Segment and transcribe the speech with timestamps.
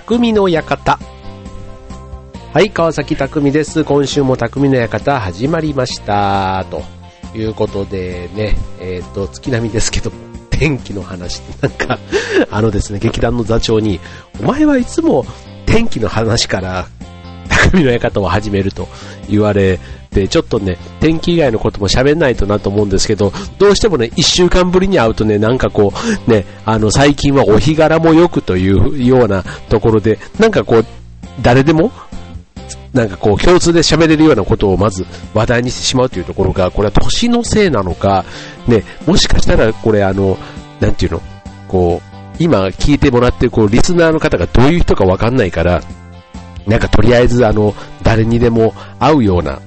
[0.00, 0.98] 匠の館。
[2.52, 3.82] はい、川崎匠です。
[3.82, 6.66] 今週も匠の館始まりました。
[6.70, 6.82] と
[7.34, 10.12] いうことでね、えっ、ー、と、月並みですけど、
[10.50, 11.98] 天気の話なんか、
[12.52, 13.98] あのですね、劇団の座長に、
[14.38, 15.24] お前はいつも
[15.64, 16.88] 天気の話から
[17.48, 18.88] 匠の館を始めると
[19.30, 19.80] 言われ、
[20.28, 25.92] ちょっとね、天気以外のことも喋んないとなと思うんですけど、どうしてもね、一週間ぶりに会うとね、なんかこ
[26.26, 30.86] う、ね、あの、最近はお日柄も良くというようなところで、なんかこう、
[31.42, 31.92] 誰でも
[32.96, 35.04] なんかこう共通で喋れるようなことをまず
[35.34, 38.24] 話題にしてしまうというところが、これは年のせいなのか、
[38.66, 40.38] ね、もしかしたらこれあの、
[40.80, 41.22] なんていうの、
[41.68, 45.82] こう、今聞いてもらってるこうリスナーの方がどういう人かわかんないから、
[46.66, 49.60] なんかとりあえずあの、誰にでも会うような、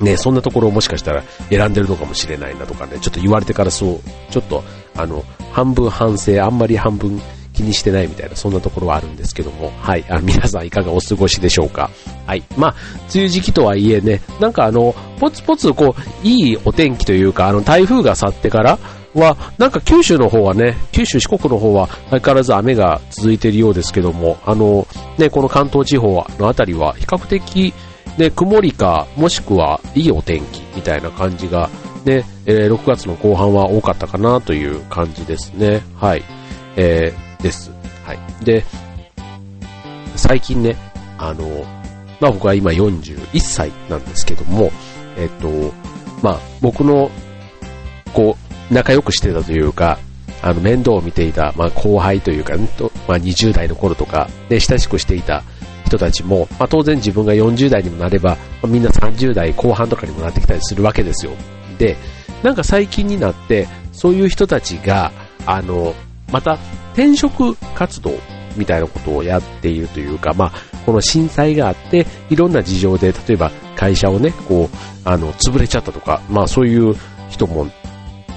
[0.00, 4.62] ね、そんなところをもしかしたら選んでるのかもしれないなとかね、ちょっと言われてからそう、ちょっと、
[4.96, 7.20] あの、半分反省、あんまり半分
[7.52, 11.90] 気にしてないみたいな、そんなところはあるんですけども、はい、あ皆さんいかがお過ごしでしょうか？
[12.26, 12.74] はい、まあ、
[13.12, 18.78] 梅雨時期とはいえね、なんかあの、ポツポツこう、いいお天気というか、あの、台風が去ってから
[19.14, 24.86] は、なんか九州の方はね、九州四国の方は相変わらず雨が続いているようですけども、あの、
[25.16, 27.74] ね、この関東地方のあたりは比較的、
[28.18, 31.70] ね、曇りか、もしくはいいお天気みたいな感じが、
[32.04, 35.82] ね、えー、6月の後半は多かったかなという感じですね。
[35.96, 36.22] はい。
[36.76, 37.70] えーです。
[38.04, 38.44] はい。
[38.44, 38.64] で、
[40.16, 40.76] 最近ね、
[41.18, 41.64] あの、
[42.20, 44.70] まあ僕は今41歳なんですけども、
[45.16, 45.72] えっと、
[46.22, 47.10] まあ僕の、
[48.12, 48.36] こ
[48.70, 49.98] う、仲良くしてたというか、
[50.42, 55.44] あの、面倒を見ていた、まあ後輩というか、うんとまあ20代の頃とか、で、親しくしていた
[55.88, 61.32] 人たちも、まあ当然自分が40代にもなれば、まあ、みんな30代後半とかにもなってきたりするわけですよ。
[61.78, 61.96] で、
[62.42, 65.10] なんか最近になって、そういう人たちが、
[65.46, 65.94] あの、
[66.30, 66.58] また
[66.92, 68.12] 転職活動
[68.56, 70.52] みたいなことをやっているというか、まあ、
[70.84, 76.94] この震災があって、いろんな事情で、例えば会社をね、こう、あの、潰れちゃったとか、まあそういう
[77.28, 77.70] 人も、や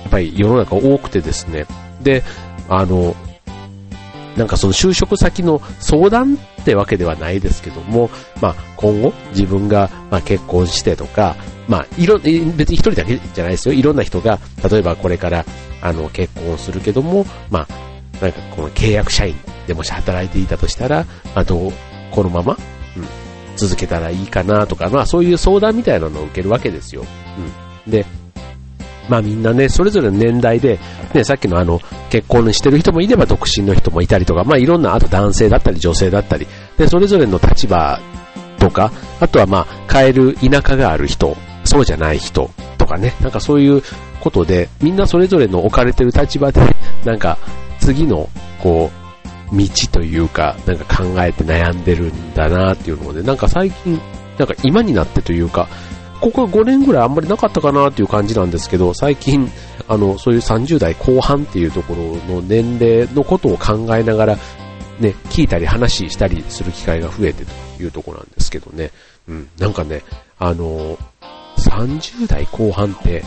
[0.07, 1.65] っぱり世の中多くてですね、
[2.01, 2.23] で、
[2.69, 3.15] あの、
[4.37, 8.09] なんかその就職先の相談ってわけではないですけども、
[8.41, 11.35] まあ今後自分がまあ結婚してとか、
[11.67, 13.73] まあいろ、別に一人だけじゃないですよ。
[13.73, 14.39] いろんな人が、
[14.69, 15.45] 例えばこれから
[15.81, 17.67] あの結婚するけども、まあ
[18.21, 19.35] なんかこの契約社員
[19.67, 21.05] でもし働いていたとしたら、
[21.35, 21.71] あと、
[22.11, 22.57] このまま、
[22.97, 23.05] うん、
[23.55, 27.05] 続けたらいいかなとか、まあそういう相談みたいなのを受けるわけですよ。
[27.85, 27.91] うん。
[27.91, 28.05] で、
[29.11, 30.79] まあみんなね、それぞれの年代で、
[31.13, 37.99] ね、さっきのあの、結婚してる人もいれば独身の人もいたりとか、まあいろんな、あと男性だったり女性だったり、で、それぞれの立場
[38.57, 38.89] とか、
[39.19, 41.35] あとはまあ、変える田舎がある人、
[41.65, 43.83] そうじゃない人とかね、なんかそういう
[44.21, 46.61] ことで、みんなそれぞれの置かれてる立場で、
[47.03, 47.37] なんか、
[47.79, 48.29] 次の、
[48.63, 48.89] こ
[49.51, 53.99] う、道というか、なんか考えて悩んでるんだなっていうのをね、なんか最近、
[54.37, 55.67] なんか今になってというか、
[56.21, 59.51] ここ5年ぐらいあんまりなかったかなっていう感じなんですけど、最近、
[59.87, 64.35] あの、そういう30代後半っていうところの年齢のことを考えながら、
[64.99, 67.51] ね、聞いたり話したりする機会が増えてと
[67.81, 68.91] いうところなんですけどね。
[69.27, 70.03] うん、なんかね、
[70.37, 70.95] あの、
[71.57, 73.23] 30代後半って、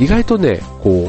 [0.00, 1.08] 意外とね、こ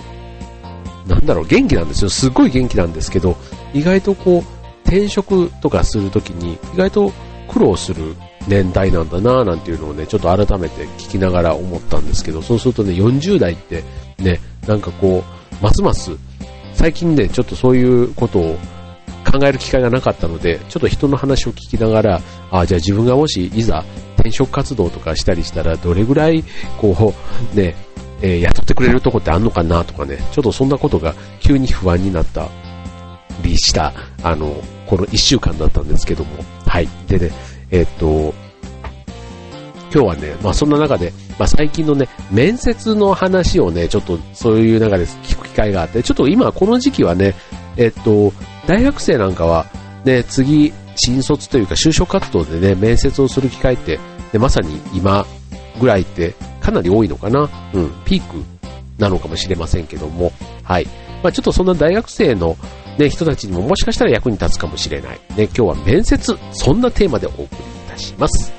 [1.05, 2.09] う、なんだろう、元気なんですよ。
[2.11, 3.35] すっごい元気なんですけど、
[3.73, 7.11] 意外とこう、転職とかするときに、意外と
[7.47, 8.15] 苦労する
[8.47, 13.83] 年代なんだなぁなんていうのをね、ちょっと改めて聞きながら思ったんですけど、そうするとね、40代って
[14.19, 15.23] ね、なんかこ
[15.61, 16.11] う、ますます、
[16.73, 18.57] 最近ね、ちょっとそういうことを
[19.29, 22.21] 考える機会がなかったので、ちょっと人の話を聞きながら、
[22.51, 23.83] あじゃあ自分がもしいざ
[24.17, 26.43] 転職活動とかしたりしたら、どれぐらい、
[26.77, 27.13] こ
[27.53, 27.75] う、ね、
[28.21, 32.49] えー、雇ってくれるとこってあんのかなとかね、ちょっとそんなことが急に不安になった
[33.43, 33.93] りした、
[34.23, 36.87] あの、この1週間だったんですけども、はい。
[37.07, 37.31] でね、
[37.71, 38.33] えー、っと、
[39.93, 47.35] 今日はね、まあそんな中で、まあ最近のね、面接の話をね、ちょっとそういう中で聞く機会があって、ちょっと今この時期はね、
[47.77, 48.33] えっと、
[48.67, 49.65] 大学生なんかは、
[50.03, 53.97] ね、次、新卒というか就職活動でね、面接をする機会って、
[54.33, 55.25] ね、まさに今
[55.79, 57.49] ぐらいってかなり多いのかな。
[57.73, 58.43] うん、ピーク
[58.97, 60.31] なのかもしれませんけども、
[60.63, 60.85] はい。
[61.23, 62.57] まあ、ちょっとそんな大学生の
[62.97, 65.19] ね、人たちにももしかしたら役に立つかもしれない。
[65.35, 67.49] ね、今日は面接、そんなテーマでお送りい
[67.89, 68.51] たします。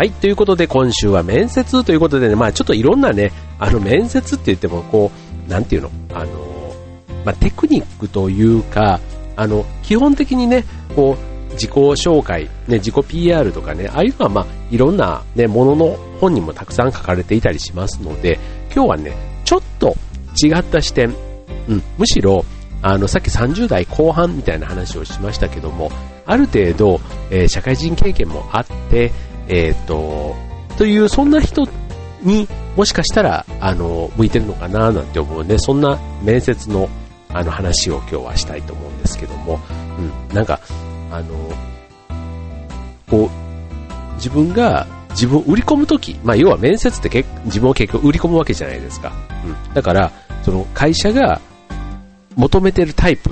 [0.00, 5.12] はい、ということで今週は面接ということでね、まあちょっといろんなね、あの面接って言ってもこ
[5.46, 6.74] う、なんていうの、あの、
[7.22, 8.98] まあテクニックというか、
[9.36, 10.64] あの、基本的にね、
[10.96, 11.18] こ
[11.50, 18.38] う、自己紹介、ね、自己 PR とかね、ああいうのはまあいろんなね、ものの本にもたくさん書かれていたりしますので、
[18.74, 19.12] 今日はね、
[19.44, 19.94] ちょっと
[20.42, 21.14] 違った視点、
[21.68, 22.46] うん、むしろ、
[22.80, 25.92] あの、さっき30代後半みたいな話をしましたけども、
[26.24, 27.00] ある程度、
[27.30, 29.12] えー、社会人経験もあって、
[29.50, 30.36] えっ、と、
[30.78, 31.66] という、そんな人
[32.22, 36.88] にもしかしたら、あの、向いてるのかななんて思うね、そんな面接の、
[37.32, 39.60] あの話を今日はしたいと思うんですけども、
[39.98, 40.60] うん、なんか、
[41.10, 41.26] あの、
[43.08, 49.12] こう、自分が自分を売り込むとき、まあ要は面接って結自分を結局売り込むわけじゃないですか。
[49.44, 49.74] うん。
[49.74, 50.12] だから、
[50.42, 51.40] その会社が
[52.36, 53.30] 求めてるタイプ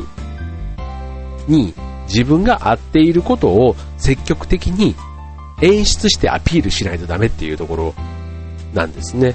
[1.47, 1.75] に
[2.07, 4.95] 自分が合っていることを積極的に
[5.61, 7.95] 演出してアピールしないとダメっていうところ
[8.75, 9.35] なんですね。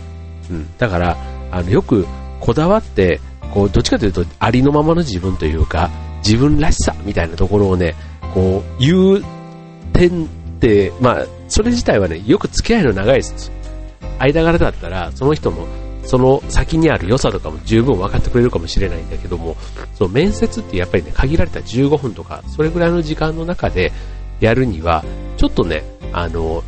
[0.50, 0.78] うん。
[0.78, 1.18] だから、
[1.52, 2.08] あの、よく
[2.40, 3.20] こだわって、
[3.54, 5.90] こう、どっちかというとありのままの自分というか、
[6.26, 7.96] 自分らしさみたいなところをね、
[8.34, 9.24] こう、言う
[9.92, 10.28] 点っ
[10.60, 13.22] て、まあ、それ自体はね、よく付き合いの長い
[14.20, 15.68] 間柄だったら、その人も、
[16.06, 19.56] その先にある良さとかも十分分かってくれるかもしれないんだけども、
[19.96, 23.92] その面接ってやっぱりね、限られた15分とか、それぐらいの時間の中で
[24.40, 25.04] やるには、
[25.38, 26.64] ちょっとね、あの、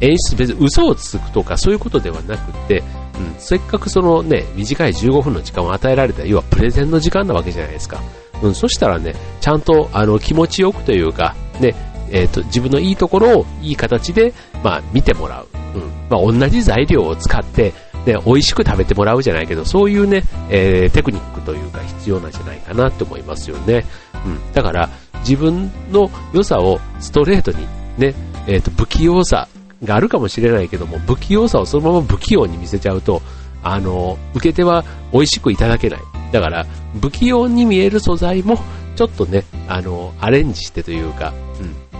[0.00, 2.82] 演出別に嘘をつくとかそういうことではなくて、
[3.18, 8.00] うん、せっかくそのね、短い15分の時間を与えられた、要はプレゼンの時間なわけじゃないですか。
[8.42, 11.74] うん、そしたらね、ちゃんとあの気持ちよくというか、ね、
[12.10, 14.32] えっ、ー、と、自分のいいところをいい形で、
[14.62, 15.48] まあ、見てもらう。
[15.74, 15.82] うん。
[16.08, 17.72] まあ、同じ材料を使って、
[18.06, 23.84] ね、美味しく食べてもらうじゃないけど、そういうね、えー、テクニックというか必要なんじゃないかなって思いますよね。
[24.26, 24.52] うん。
[24.52, 24.90] だから、
[25.20, 27.66] 自分の良さをストレートに、
[27.96, 28.14] ね、
[28.46, 29.48] えっ、ー、と、不器用さ
[29.82, 33.22] があるかもしれないけども、不器用さをそのまま不器用に見せちゃうと、
[33.62, 36.00] あの、受け手は美味しくいただけない。
[36.32, 36.66] だから、
[37.00, 38.58] 不器用に見える素材も、
[38.96, 41.32] ちょっとね、あの、アレンジしてというか、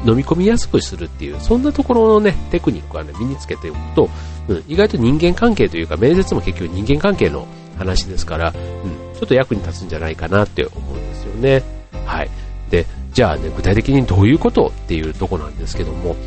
[0.04, 4.10] うん、飲み込みやすくするっていう、そんなところのね、テクニックはね、身につけておくと、
[4.48, 7.46] うん、意外と人間関係というか、面接も結局人間関係の
[7.78, 11.62] 話ですから、うん、ちょっと役に立つんじゃないかなって思うんですよね。
[12.04, 12.30] はい。
[12.70, 16.18] で、じゃあね、具体的にどういうことっていうとこなんですけども、うん、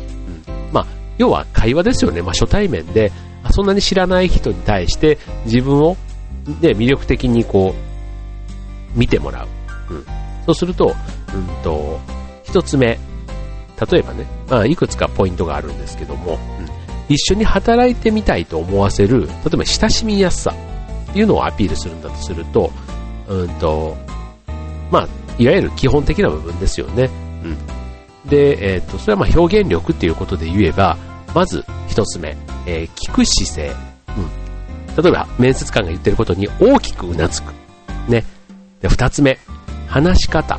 [0.72, 0.86] まあ、
[1.18, 2.22] 要は会話ですよね。
[2.22, 3.12] まあ、初対面で、
[3.50, 5.96] そんなに知らない人に対して自分を、
[6.60, 9.94] ね、魅力的にこう、見てもらう。
[9.94, 10.04] うん。
[10.46, 10.94] そうすると、
[11.34, 12.00] うんと、
[12.42, 12.98] 一つ目、
[13.90, 16.62] 例えばね、まあ、いくつかポイントがあるんですけども、う
[17.12, 20.54] ん、一緒に働いてみたいと思わせる、例えば親しみやすさ
[21.10, 22.70] っていうのをアピールするんだとすると、
[23.28, 23.94] うんと、
[24.90, 25.08] まあ、
[25.38, 27.10] いわゆる基本的な部分ですよね。
[27.44, 28.28] うん。
[28.28, 30.96] で、え、ー、と、それはま表現力っていうことで言えば、
[31.34, 32.36] まず一つ目、
[32.66, 33.72] えー、聞く姿勢。
[34.16, 35.02] うん。
[35.02, 37.52] 例えば、面接官が言ってることに大きくうなずく。
[38.08, 38.24] ね。
[38.80, 39.38] で、二つ目、
[39.86, 40.58] 話し方。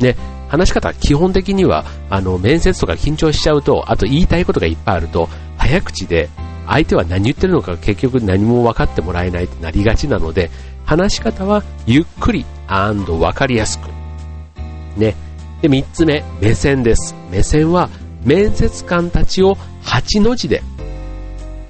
[0.00, 0.16] ね。
[0.48, 6.28] 話し方は基本的には、あの、面接とか緊張しちゃうと、あと言いたいことがいっぱいあると、早口で、
[6.66, 10.50] 相手は何言ってるのか結局何も分かってもらえないってなりがちなので、
[10.84, 13.97] 話し方はゆっくり分かりやすく。
[14.98, 15.14] ね。
[15.62, 17.14] で、三つ目、目線です。
[17.30, 17.88] 目線は、
[18.24, 20.62] 面接官たちを八の字で、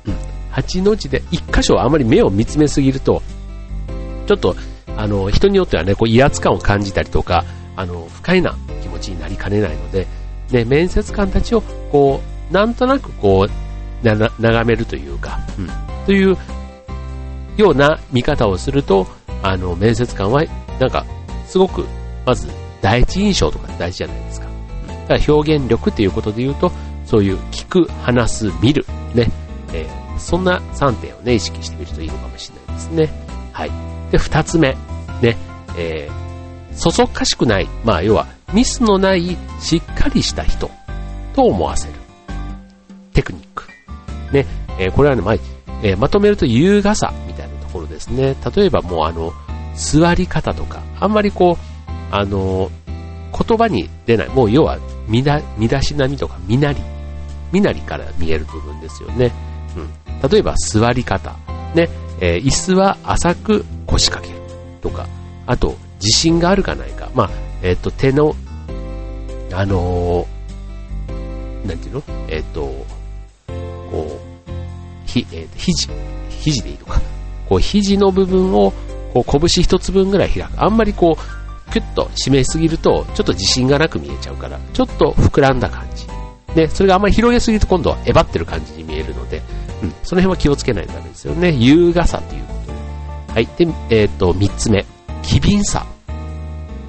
[0.06, 0.14] うん、
[0.50, 3.23] 八の字で、一箇所あまり目を見つめすぎると、
[4.26, 4.56] ちょっと、
[4.97, 7.44] あの、人によってはね、こう威圧感を感じたりとか、
[7.76, 10.06] あの、不快な気持ちになりかねないので、
[10.50, 12.20] ね、面接官たちを、こ
[12.50, 15.68] う、なんとなくこう、な、眺めるというか、うん、
[16.06, 16.37] という
[17.56, 19.06] ような見方をすると、
[19.42, 20.42] あの、面接官は、
[20.80, 21.06] なんか、
[21.47, 21.85] すごく、
[22.26, 22.49] まず、
[22.80, 24.47] 第一印象とか大事じゃないですか。
[25.08, 26.70] だから表現力っていうことで言うと、
[27.04, 29.30] そういう聞く、話す、見る、ね、
[29.73, 33.11] えー、そんな3点をね、意識してみるといいのかもしれないですね。
[33.52, 33.70] はい。
[34.11, 34.76] で、2つ目、
[35.23, 35.37] ね、
[35.76, 40.70] えー、そそっかしくない、まあ要はミスのないしっかりした人
[41.35, 41.94] と思わせる。
[43.12, 43.64] テクニック。
[44.32, 44.47] ね、
[44.78, 45.35] えー、これはね、まあ、
[45.82, 48.37] えー、まとめると優雅さみたいなところですね。
[48.54, 49.32] 例えばもうあの、
[49.75, 51.67] 座り方とか、あんまりこう、
[52.11, 52.71] あの、
[53.33, 56.81] 言葉に出ない、もう要は、身だ、身だしなみとか、身なり、
[57.53, 59.33] 身なりから見える部分ですよね。
[59.77, 60.31] うん。
[60.31, 61.35] 例えば座り方。
[61.75, 61.88] ね、
[62.21, 64.43] えー、椅子は浅く腰掛ける
[64.81, 65.07] とか、
[65.47, 67.11] あと、自信があるかないか。
[67.15, 67.31] まあ、
[67.62, 68.35] えっ、ー、と、手の、
[69.53, 72.03] あのー、なんていうの？
[72.29, 72.61] えっ、ー、と、
[73.91, 74.50] こう、
[75.07, 75.88] ひ、えっ、と、肘、
[76.31, 77.00] 肘でいいのか。
[77.49, 78.73] こう、肘の部分を、
[79.15, 80.50] こう、拳一つ分ぐらい開く。
[80.62, 81.38] あんまりこう、
[81.68, 86.06] キュッと締めすぎると、ちょっと自信がなく見えちゃうから、ちょっと膨らんだ感じ。
[86.54, 89.42] で、それがあんまり広げすぎると今度はえばってる感じに見ええるので、
[89.82, 91.50] うん、その辺は気をつけないとダメですよね。
[91.52, 93.32] 優雅さということで。
[93.32, 93.48] はい。
[93.56, 94.84] で、えっ、ー、と、三つ目。
[95.22, 95.87] 機敏さ。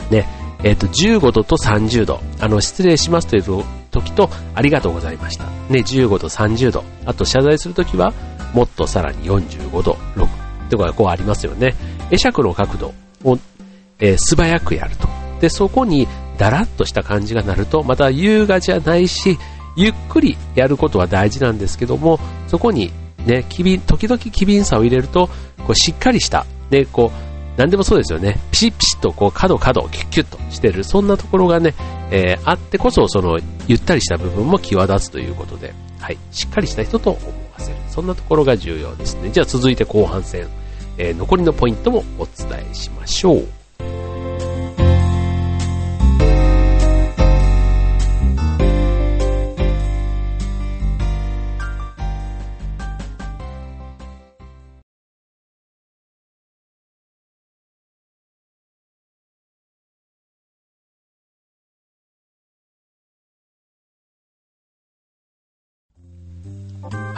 [0.09, 0.27] ね。
[0.63, 2.19] えっ、ー、と、15度と30度。
[2.39, 5.45] あの、失礼しますという時と、ありがとうございました。
[5.69, 6.83] ね、15度、30度。
[7.05, 8.13] あと、謝罪するときは、
[8.53, 10.27] もっとさらに45度、6。
[10.69, 11.75] とかこうありますよね。
[12.09, 12.93] 会釈の角度
[13.23, 13.37] を、
[13.99, 15.07] えー、素早くやると。
[15.39, 19.37] で、そこに、だらっとした感じがなると、また優雅じゃないし、
[19.75, 22.91] ゆっくりやることは大事なんですけども、そこに
[23.25, 25.27] ね、機敏、時々機敏さを入れると、
[25.65, 28.39] こうしっかりした、ね、こう、何でもそうですよね。
[28.51, 31.73] ピシッピシッとこう角角をキュッキュッとしてる、そんなところがね、
[32.09, 33.37] えー、あってこそ、その、
[33.67, 37.77] ゆったりした部分も際立つということで、はい、しっかりした人と思わせる。
[37.89, 39.29] そんなところが重要ですね。
[39.31, 40.47] じゃあ続いて後半戦、
[40.97, 43.58] えー、残りのポイントもお伝えしましょう。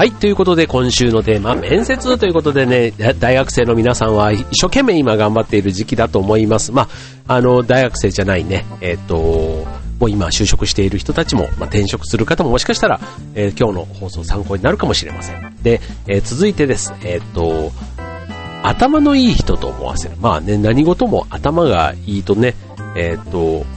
[0.02, 2.90] はい、ということで今週のテーマ、面接ということでね、
[3.20, 6.72] 大学生の皆さんは一生懸命今頑張っている時期だと思います。
[6.72, 6.90] ま
[7.28, 9.14] あ、あの、大学生じゃないね、えっ、と、
[10.00, 13.00] もう今就職している人たちも、まあ、転職する方ももしかしたら、
[13.36, 15.56] えー、今日の放送参考になるかもしれません。
[15.62, 17.72] で、えー、続いてです、えっ、と、
[18.64, 20.16] 頭のいい人と思わせる。
[20.20, 22.56] まあね、何事も頭がいいとね、
[22.98, 23.68] えっ、と、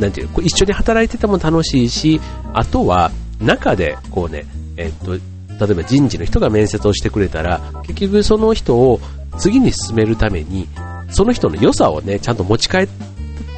[0.00, 2.22] なんていう、一緒に働いてても楽しいし、
[2.54, 4.46] あとは、中で、こうね、
[4.78, 5.18] えっ、と、
[5.66, 9.00] 例えば人事の人が面接をしてくれたら、結局その人を
[9.38, 10.68] 次に進めるために、
[11.10, 12.88] その人の良さをね、ちゃんと持ち帰っ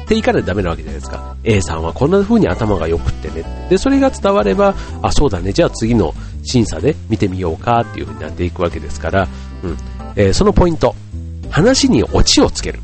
[0.07, 1.35] ていかないとダメなわけじゃないですか。
[1.43, 3.67] A さんはこんな風に頭が良くってね。
[3.69, 9.27] で、それが伝われば、あ、そうだね、じゃあ次の審査で見てみようかっていう風になっていくわけですから、
[9.63, 9.77] うん。
[10.15, 10.95] えー、そのポイント。
[11.49, 12.79] 話にオチをつける。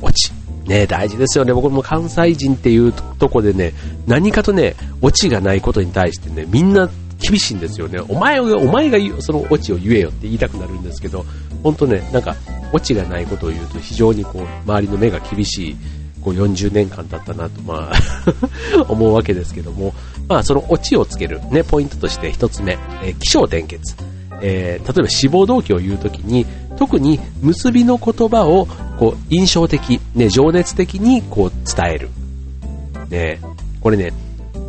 [0.00, 0.32] オチ。
[0.66, 1.52] ね、大事ですよね。
[1.52, 3.74] 僕も関西人っていうとこでね、
[4.06, 6.88] 何かとね、オチがないことに対してね、みんな
[7.22, 8.00] 厳しいんですよね。
[8.08, 11.24] お前が、お前がそのオチを言えよって言いたくなるんですけど、
[11.62, 12.34] 本当ね、なんか、
[12.72, 15.76] オチがないことを言うと非常にこう、周りの目が厳しい、
[16.22, 17.94] こう40年間だったなと、まあ
[18.88, 19.94] 思うわけですけども、
[20.28, 23.96] まあそのオチをつけるね、ポイントとして一つ目、えー、気象転結。
[24.44, 28.66] えー、例えば志望動機を言うときに、特に結びの言葉を
[28.98, 32.10] こう印象的、ね、情熱的にこう伝える。
[33.08, 33.40] ね、
[33.80, 34.12] これね、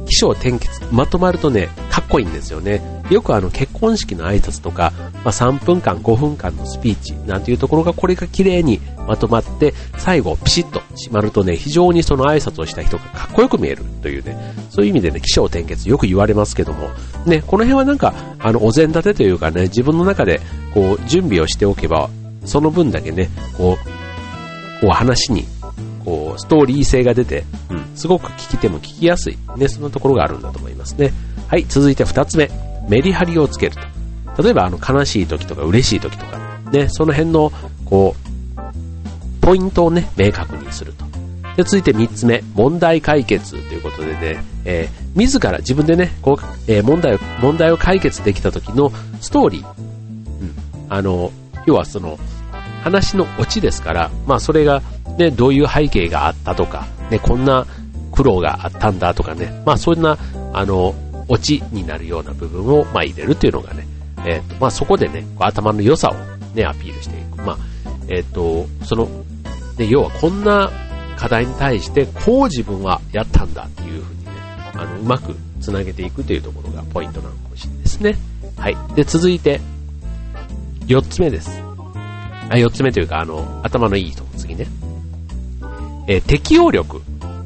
[0.05, 2.81] 起承転結、まとまるとね、かっこいいんですよね。
[3.09, 4.91] よくあの結婚式の挨拶とか、
[5.23, 14.37] まあ、3分間、5分間のスピーチなんていうところがこれが綺麗にまとまって、最後ピシッと締まるとね、非常にその挨拶をした人がかっこよく見えるというね、
[14.69, 16.89] そういう意味でね、起承転結よく言われますけども、
[17.25, 20.41] ね、この辺はなんか、あの、お膳立てというかね、自分の中で
[20.73, 22.09] こう、準備をしておけば、
[22.45, 25.45] その分だけね、こう、こう話に
[26.03, 31.13] こう、ストーリー性が出て、うん、すごく聞き手も聞きやすい、ね、そんなところがあるんだと思いますね。
[31.47, 32.49] はい、続いて二つ目、
[32.89, 33.75] メリハリをつける
[34.35, 34.43] と。
[34.43, 36.37] 例えば、あの、悲しい時とか嬉しい時とか、
[36.71, 37.51] ね、その辺の、
[37.85, 41.05] こう、ポイントをね、明確にすると。
[41.55, 48.91] で、続いて三つ目、問題解決ということでね、えー、自ら自分でね、こう、えー、問題を、問題を解決できた時の
[49.21, 49.65] ストーリー。
[49.65, 50.55] うん。
[50.89, 51.31] あの、
[51.65, 52.17] 要はその、
[52.83, 54.81] 話のオチですから、まあそれが
[55.17, 57.65] ね、どういう背景があったとか、ね、こんな
[58.11, 60.17] 苦労があったんだとかね、まあそんな、
[60.53, 60.93] あの、
[61.27, 63.87] オチになるような部分を、まあ入れるっていうのがね、
[64.25, 67.37] えっ、ー、と、まあそこでね、頭の良さをね、アピールしていく。
[67.43, 67.57] まあ、
[68.09, 69.05] えっ、ー、と、その、
[69.77, 70.71] ね、要はこんな
[71.17, 74.31] 課題に対して、こう自分はやったんだっていうふうにね、
[74.73, 78.17] あの、うまく繋げていくというところがポイントなのかもしれないですね。
[78.57, 78.77] はい。
[78.95, 79.61] で、続いて、
[80.87, 81.49] 四つ目です。
[82.49, 84.67] あ、四つ目というか、あの、頭のいい人、次ね。
[86.07, 87.01] えー、適応力。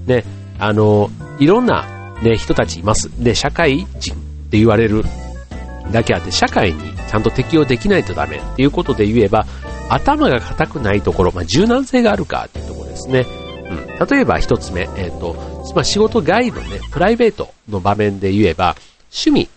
[0.05, 0.23] ね、
[0.59, 1.09] あの、
[1.39, 3.09] いろんな、ね、人たちいます。
[3.23, 4.17] で、社会人っ
[4.49, 5.03] て言われる
[5.91, 9.45] だけあって、社会にちゃんと適応できないとダメっていうことで言えば、
[9.89, 13.25] 頭が硬くないところ、まあ、柔軟性があるかっていうところですね。
[13.69, 14.07] うん。
[14.07, 15.35] 例えば一つ目、えっ、ー、と、
[15.75, 18.75] まあ、仕事外のね、プライベートの場面で言えば、
[19.11, 19.49] 趣味。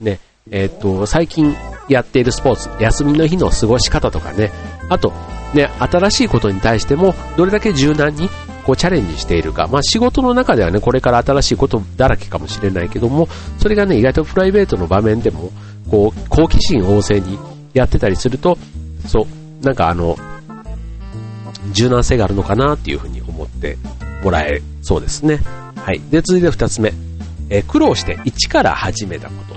[0.00, 0.20] ね、
[0.50, 1.54] えっ、ー、と、最近
[1.88, 4.52] やっているスポーツ、休みの日の過ごし方とかね、
[4.88, 5.12] あと、
[5.56, 8.28] ね、新しいことに対しても、どれだけ柔軟に、
[8.64, 9.68] こうチャレンジしているか。
[9.68, 15.50] まあ仕事の中ではね、これから新しいことだらけかもしれないけども、それがね、意外とプライベートの場面でも、
[15.90, 17.38] こう、好奇心旺盛に
[17.74, 18.58] やってたりすると、
[19.06, 19.26] そ
[19.62, 20.16] う、なんかあの、
[21.72, 23.78] 柔軟性があるのかなっていうふうに思って
[24.22, 25.40] もらえそうですね。
[25.76, 26.00] はい。
[26.10, 26.92] で、続いて二つ目。
[27.48, 29.54] えー、苦労して一から始めたこと。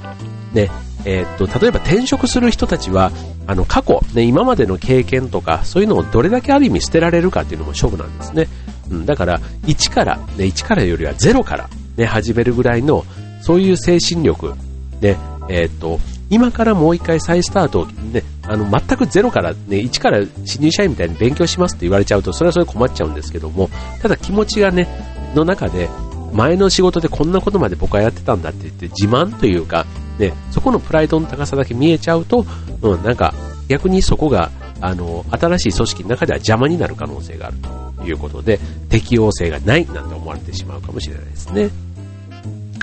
[0.54, 0.70] ね、
[1.06, 3.12] えー、っと、例えば転職する人たちは、
[3.50, 8.48] あの、過去、ね、今までの経験とか、そういうのをどれだけある意味捨てられるかっていうのも勝負なんですね。
[8.92, 13.04] うん、だから、1から、ね、1からよりは0から、ね、始めるぐらいの、
[13.42, 14.54] そういう精神力、
[15.02, 15.18] ね、
[15.50, 24.88] えー、っと、今からもう一回再スタートを、ね、あの、全くゼロから、ね、1から新入社員みたいに勉強しますって言われちゃうと、それはそれ困っちゃうんですけども、ただ気持ちがね、
[25.34, 25.90] の中で、
[26.34, 29.88] 前の仕事でこんなことまで僕はやってたんだって言って自慢というか、
[30.20, 32.46] ね、そこのプライドの高さだけ見えちゃうと、
[32.82, 33.34] うん、なんか
[33.68, 37.58] 逆にそこが、あの、新しい組織の中では邪魔になる可能性がある
[37.98, 38.60] ということで、
[38.90, 41.70] 適応性がないなんて思われてしまうかもしれないですね。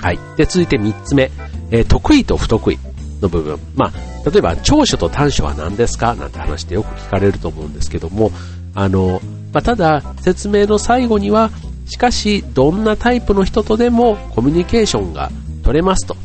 [0.01, 0.19] はい。
[0.37, 1.31] で、続いて3つ目、
[1.71, 2.79] えー、得意と不得意
[3.21, 3.59] の部分。
[3.75, 6.15] まあ、例えば長所と短所は何ですか？
[6.15, 8.31] なんて話ってよく聞かれると思うんですけども、
[8.75, 9.21] あの、
[9.53, 11.49] まあ、ただ、説明の最後には、
[11.87, 15.31] しかし、どんなタイプの人とでもコミュニケーションが
[15.63, 16.15] 取れますと。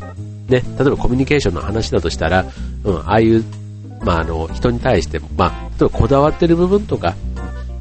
[0.49, 2.45] ね、例えばコミュニケーションの話だとしたら、
[2.85, 3.45] うん、ああいう、
[4.03, 7.15] まあ、あの、人に対して、まあ、例えばこだわってる部分とか、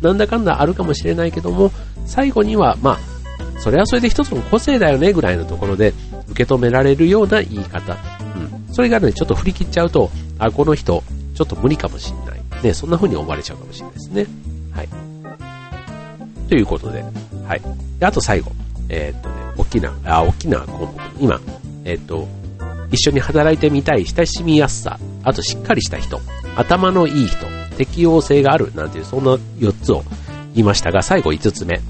[0.02, 1.72] なんだかんだあるかもしれないけども、
[2.06, 5.94] 最後には、まあ、それはそれで一つの個性だよねぐらいのところで
[6.30, 7.94] 受け止められるような言い方。
[7.94, 8.74] うん。
[8.74, 11.04] それがね、ちょっと振り切っちゃうと、あ、この人、
[11.36, 12.42] ちょっと無理かもしれない。
[12.64, 14.26] ね、そんな風に思われちゃうかもしれないですね。
[14.72, 14.90] はい。
[16.50, 17.04] ということで、
[17.48, 17.62] はい。
[18.00, 18.52] で、あと最後。
[18.90, 20.94] えー、っとね、大きな、あ、大きな項目。
[21.20, 21.40] 今、
[21.86, 22.28] えー、っと、
[22.92, 26.20] 一緒に働いてみたい親しみやすさ、あとしっかりした人、
[26.56, 27.46] 頭のいい人、
[27.78, 30.04] 適応性があるなんていう、そんな4つを
[30.54, 31.82] 言いましたが、最後5つ目、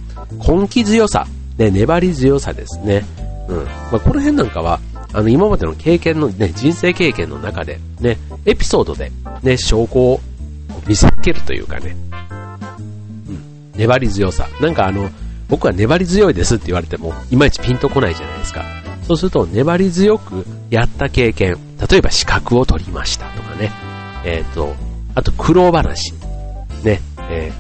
[0.48, 1.26] 根気強さ、
[1.58, 3.06] ね、粘り強さですね。
[3.48, 3.66] うん。
[3.66, 4.80] まあ、この辺なんかは、
[5.14, 9.12] あの、今までの経験のね、人生経験の中で、ね、エピソードで、
[9.44, 10.22] ね、証拠を
[10.88, 11.96] 見せつけるというかね、
[13.28, 14.48] うん、粘り強さ。
[14.62, 15.10] なんかあの、
[15.50, 18.81] 僕は粘り強いですって言われても、いまいちピンとこないじゃないですか。
[19.04, 21.58] そうすると、粘り強くやった経験、
[21.90, 23.72] 例えば資格を取りましたとかね、
[24.24, 24.76] えっ、ー、と、
[25.16, 26.14] あと苦労話、
[26.84, 27.52] ね、え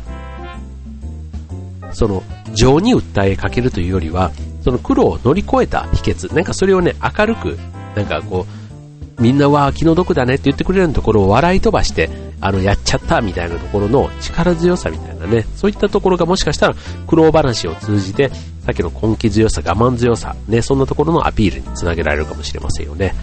[1.81, 2.23] ー、その、
[2.53, 4.31] 情に訴えかけるというよりは、
[4.63, 7.57] その苦労を乗り越えた秘訣、なんかそれをね、明るく、
[7.95, 16.75] なんかこう、みんなは気の毒だねって言ってくれるところを笑い飛ばして、あの、やっちゃったみたいなところの力強さみたいなね、そういったところがもしかしたら
[17.07, 18.31] 苦労話を通じて、
[18.65, 23.13] さっきの根気強さ、我慢強さ、ね、そんなところのアピールにつなげられるかもしれませんよね。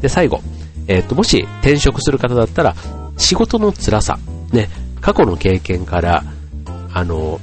[0.00, 0.40] で、最後、
[0.88, 2.74] えー、っと、もし転職する方だったら、
[3.16, 4.18] 仕事の辛さ、
[4.52, 4.68] ね、
[5.00, 6.24] 過去の経験から、
[6.92, 7.40] あの、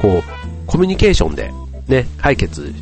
[0.00, 1.52] こう、コミュニケーションで
[1.88, 2.74] ね、解決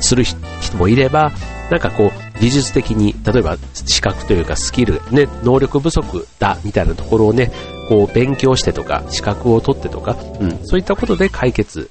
[0.00, 0.36] する人
[0.76, 1.32] もいれば、
[1.70, 7.52] なんかこう、技術的に、例えば資格というかスキル、ね、能力不足だみたいなところをね、
[7.88, 11.90] こう勉強してとか、資格を取ってとか、うん、そういったことで解決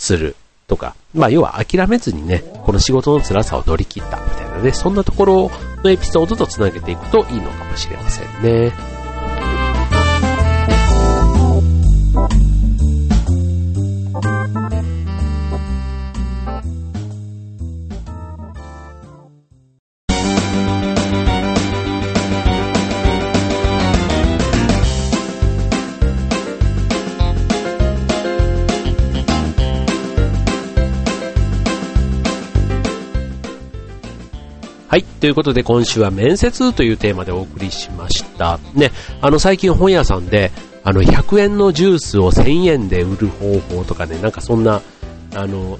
[0.00, 0.34] する
[0.66, 5.50] とか、まあ要は諦めずにね、この仕事の辛さを乗り切ったみたいなね、そんなところ
[5.84, 8.99] のエピソードと繋げていくといいのかもしれませんね。
[35.20, 38.58] ということで今週は面接というテーマでお送りしました。
[38.74, 40.50] ね、あの最近本屋さんで、
[40.82, 44.80] あの100円のジュースを1000円で売る方法とかね、なんかそんな、
[45.34, 45.78] あの、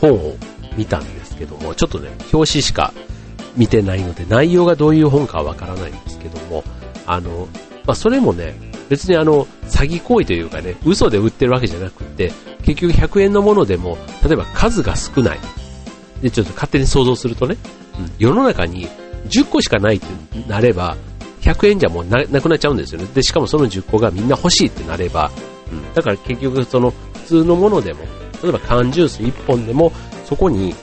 [0.00, 0.36] 本を
[0.74, 2.94] 見たんですけども、ちょっとね、表紙しか
[3.56, 6.64] 見てないので、内容がどういう本かはわからないんですけども、
[7.06, 7.46] あの、
[7.84, 8.54] まあ、それもね、
[8.88, 15.38] 別にあの、詐欺行為というかね、嘘で売ってるわけじゃなくて、結局100円のものでも、例えば数が少ない、
[16.22, 17.56] で、ちょっと勝手に想像するとね、
[18.18, 18.88] 世の中に
[19.28, 20.06] 10個しかないって
[20.48, 20.96] なれば、
[21.40, 23.08] 100円じゃもうなくなっちゃうんですよね。
[23.14, 25.30] で、しかもその10個がみんな欲しいってなれば、
[25.70, 28.00] うん、だから結局その普通のものでも、
[28.42, 29.92] 例えば缶ジュース1本でも、
[30.24, 30.74] そこに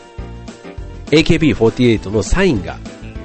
[1.07, 2.77] AKB48 のサインが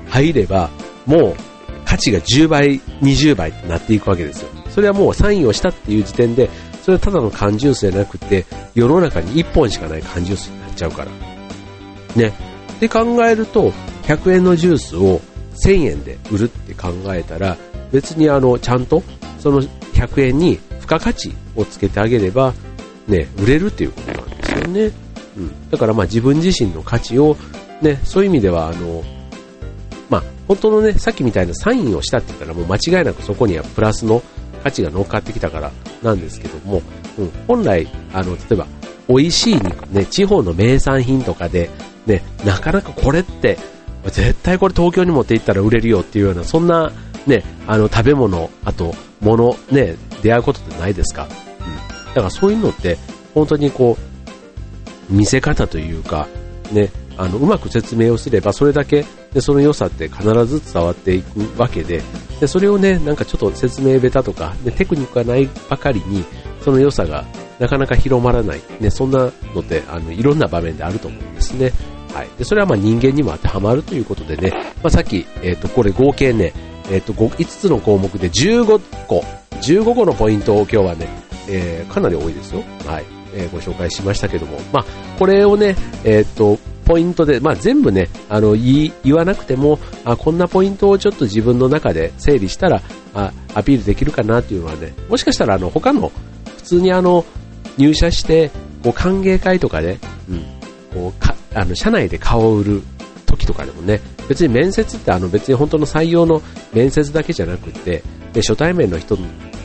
[0.09, 0.70] 入れば、
[1.07, 1.37] もう
[1.85, 4.49] 価値が10倍、20倍となっていくわけですよ。
[4.70, 6.51] それはもうサインをしたっていう時点で、
[6.83, 11.11] それはただの缶ジュースじゃなくて、世の中に1本しかない缶ジュースになっちゃうから。
[12.16, 12.53] ね。
[12.80, 13.72] で考えると、
[14.04, 15.20] 100円のジュースを
[15.54, 17.56] 1000円で売るって考えたら、
[17.92, 19.02] 別にあの、ちゃんと、
[19.38, 22.54] その100円に付加価値をつけてあげれば、
[23.06, 24.90] ね、売れるっていうことなんですよね。
[25.37, 25.70] うん。
[25.70, 27.37] だからまあ自分自身の価値を、
[27.82, 29.02] ね、そういう意味では、あの、
[30.08, 34.22] まあ、本当のね、さっきみたいなサインをしたって言ったらもう間違いなくそこにはプラスの
[34.62, 35.70] 価値が乗っかってきたから
[36.02, 36.82] なんですけども、
[37.18, 38.66] うん、本来、あの、例えば
[39.08, 41.70] 美味しい肉、ね、地方の名産品とかで、
[42.06, 43.58] ね、なかなかこれって、
[44.04, 46.92] 絶対これ東京に持って行ったら売れるよっていうような、そんな、
[47.26, 51.24] ね、あの、食べ物、あと、物、ね、出会うことってないですか？
[51.24, 51.28] うん。
[52.08, 52.98] だからそういうのって、
[53.32, 53.96] 本当にこ
[55.10, 56.28] う、見せ方というか、
[56.70, 62.02] ね、あの、うまく説明をすれば、それだけ、で、その良さって必ず伝わっていくわけで、
[62.40, 66.24] で、それをね、なんかちょっと説明下手とか、で、テクニックがないばかりに、
[66.62, 67.24] その良さが
[67.58, 68.60] なかなか広まらない。
[68.80, 71.72] ね、そんなのって、あの、いろんな場面であると思うんですね。
[72.14, 72.31] はい。
[72.38, 74.50] で、それはま人間にも当てはまるということでね、
[74.83, 76.53] まあさっき、え、ー、と、これ合計ね、
[76.90, 79.24] え、ー、と5、5つの項目で15個、
[79.61, 81.09] 15個のポイントを今日はね、
[81.48, 82.62] えー、かなり多いですよ。
[82.87, 83.05] はい。
[83.37, 84.85] えー、ご紹介しましたけども、まあ、
[85.18, 92.83] これをね、えっ、と、ポイントで、まあ、全部ね、あの、言わなくても、あ、こんなポイントをちょっと自分の中で整理したら、
[93.14, 96.12] あ、アピールできるかなっていうのはね、もしかしたらあの、他の、
[96.59, 97.24] 普通にあの、
[97.77, 98.50] 入社して、
[98.83, 99.98] こう、歓迎会とかで、
[100.29, 100.44] うん、
[100.92, 101.20] こう、
[101.54, 102.82] あの、社内で顔を売る
[103.26, 109.16] 時とかでもね、別に面接ってあの、別に本当の採用の面接だけじゃなくて、で、初対面の人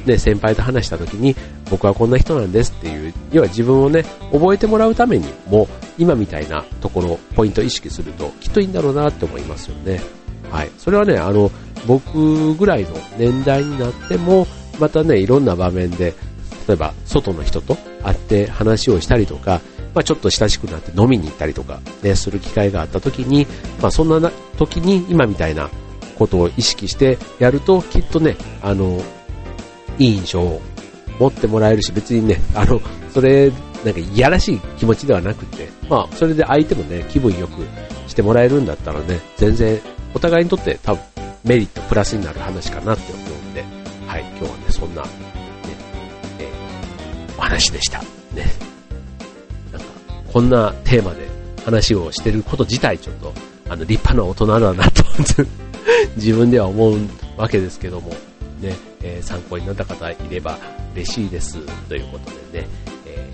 [0.06, 1.36] ね、先輩と話した時に、
[1.70, 10.02] 僕はこんな人なんですっていう、要は自分をね、覚えてもらうためにも、今みたいなところ、ポイントを意識すると、きっといいんだろうなって思いますよね。
[10.50, 10.72] はい。
[10.78, 11.52] それはね、あの、
[11.86, 14.48] 僕ぐらいの年代になっても、
[14.80, 16.14] またね、いろんな場面で、
[16.68, 19.62] 例えば、外の人と会って話をしたりとか、
[19.94, 23.48] まあ、ちょっと親しくなって飲みに行ったりとか、ね、する機会があった時に、
[23.82, 25.70] まあ、そんな時に今みたいな
[26.18, 29.02] ことを意識してやると、きっとね、あの、
[29.98, 30.62] いい印象を
[31.20, 32.82] 持ってもらえるし、別にね、あの、
[33.14, 33.52] それ、
[33.84, 37.66] なんかいやらしい気持ちではなくて、まあ、それで相手もね、気分よく
[38.08, 39.80] してもらえるんだったらね、全然、
[40.14, 41.02] お互いにとって多分、
[41.44, 43.64] メリット、プラスになる話かなって思うんで、
[44.08, 45.08] はい、今日はね、そんな、ね、
[46.40, 46.50] え、
[47.38, 48.00] お話でした。
[48.34, 48.69] ね。
[50.32, 51.28] こんなテーマで
[51.66, 53.34] 話をしてること自体、ちょっと、
[53.70, 55.04] あの、立派な大人だなと
[56.16, 56.98] 自分では思う
[57.38, 58.10] わけですけども、
[58.62, 60.58] ね、えー、参考になった方いれば
[60.94, 62.68] 嬉しいですということでね、
[63.06, 63.28] え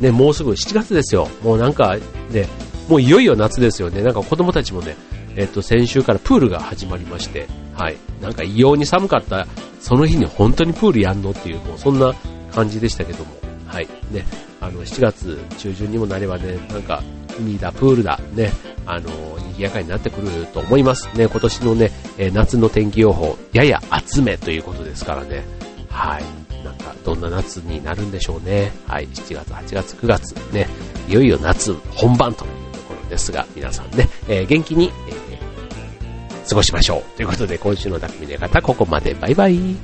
[0.00, 1.28] ー、ね、もうすぐ7月ですよ。
[1.42, 1.96] もうなんか
[2.30, 2.46] ね、
[2.88, 4.02] もういよいよ夏ですよね。
[4.02, 4.96] なんか子供たちもね、
[5.36, 7.96] えっ、と、先週からプールが始まりまして、はい。
[8.20, 9.46] なんか異様に寒かった、
[9.80, 12.14] その日に本当にプールやんのっていう、もうそんな
[12.52, 13.30] 感じでしたけども、
[13.66, 13.88] はい。
[14.10, 14.26] ね、
[14.60, 17.02] あの、7月中旬にもなればね、なんか、
[17.38, 18.52] 海だ、プールだ、ね、
[18.86, 21.08] あの、賑やかになってくると思います。
[21.16, 25.44] ね、今年のね、え夏の天気予報、やや厚めということですからね。
[25.88, 26.64] はい。
[26.64, 28.72] なんか、どんな夏になるんでしょうね。
[28.86, 29.08] はい。
[29.08, 30.68] 7月、8月、9月、ね、
[31.08, 37.16] いよいよ夏本番というところですが、皆さんね、えー、元気に、えー、過ごしましょう。
[37.16, 39.14] ということで、今週の匠の方、ここまで。
[39.14, 39.76] バイバイ。